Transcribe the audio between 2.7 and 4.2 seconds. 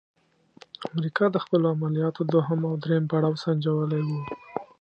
دریم پړاو سنجولی